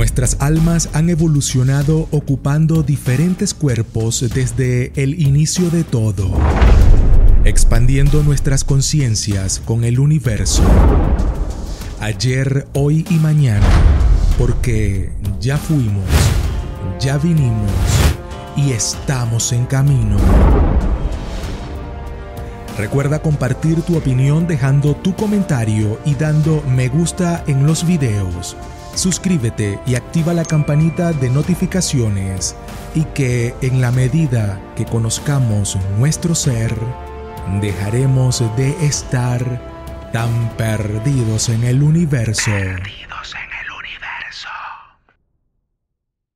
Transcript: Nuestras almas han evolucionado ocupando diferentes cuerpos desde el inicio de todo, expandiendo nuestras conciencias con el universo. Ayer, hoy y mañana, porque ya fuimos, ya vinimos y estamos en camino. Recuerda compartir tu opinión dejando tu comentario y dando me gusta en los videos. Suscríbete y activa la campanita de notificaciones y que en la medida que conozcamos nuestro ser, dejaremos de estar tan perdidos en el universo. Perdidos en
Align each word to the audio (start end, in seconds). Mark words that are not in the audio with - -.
Nuestras 0.00 0.38
almas 0.40 0.88
han 0.94 1.10
evolucionado 1.10 2.08
ocupando 2.10 2.82
diferentes 2.82 3.52
cuerpos 3.52 4.24
desde 4.32 4.92
el 4.96 5.20
inicio 5.20 5.68
de 5.68 5.84
todo, 5.84 6.30
expandiendo 7.44 8.22
nuestras 8.22 8.64
conciencias 8.64 9.60
con 9.62 9.84
el 9.84 10.00
universo. 10.00 10.62
Ayer, 12.00 12.66
hoy 12.72 13.04
y 13.10 13.16
mañana, 13.16 13.66
porque 14.38 15.12
ya 15.38 15.58
fuimos, 15.58 16.08
ya 16.98 17.18
vinimos 17.18 17.70
y 18.56 18.72
estamos 18.72 19.52
en 19.52 19.66
camino. 19.66 20.16
Recuerda 22.78 23.20
compartir 23.20 23.82
tu 23.82 23.98
opinión 23.98 24.46
dejando 24.46 24.96
tu 24.96 25.14
comentario 25.14 26.00
y 26.06 26.14
dando 26.14 26.62
me 26.74 26.88
gusta 26.88 27.44
en 27.46 27.66
los 27.66 27.86
videos. 27.86 28.56
Suscríbete 28.94 29.78
y 29.86 29.94
activa 29.94 30.34
la 30.34 30.44
campanita 30.44 31.12
de 31.12 31.30
notificaciones 31.30 32.56
y 32.94 33.04
que 33.04 33.54
en 33.62 33.80
la 33.80 33.90
medida 33.92 34.60
que 34.76 34.84
conozcamos 34.84 35.78
nuestro 35.98 36.34
ser, 36.34 36.74
dejaremos 37.60 38.42
de 38.56 38.70
estar 38.84 40.10
tan 40.12 40.50
perdidos 40.56 41.48
en 41.48 41.64
el 41.64 41.82
universo. 41.82 42.50
Perdidos 42.50 43.34
en 43.34 43.50